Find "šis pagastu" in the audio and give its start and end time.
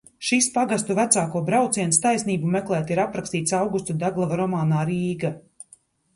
0.27-0.95